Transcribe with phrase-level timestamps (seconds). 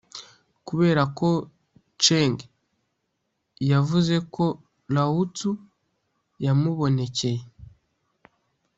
[0.67, 1.29] kubera ko
[2.03, 2.37] chang
[3.71, 4.45] yavuze ko
[4.93, 5.51] lao-tzu
[6.45, 7.41] yamubonekeye,